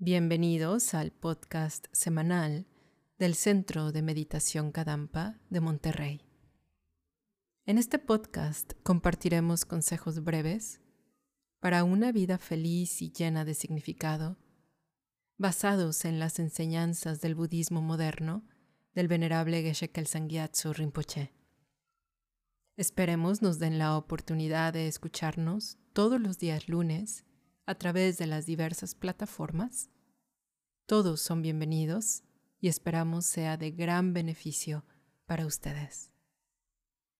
[0.00, 2.68] Bienvenidos al podcast semanal
[3.18, 6.20] del Centro de Meditación Kadampa de Monterrey.
[7.66, 10.80] En este podcast compartiremos consejos breves
[11.58, 14.36] para una vida feliz y llena de significado,
[15.36, 18.46] basados en las enseñanzas del budismo moderno
[18.94, 21.32] del venerable Geshe Kelsang Gyatso Rinpoche.
[22.76, 27.24] Esperemos nos den la oportunidad de escucharnos todos los días lunes
[27.68, 29.90] a través de las diversas plataformas.
[30.86, 32.22] Todos son bienvenidos
[32.62, 34.86] y esperamos sea de gran beneficio
[35.26, 36.10] para ustedes.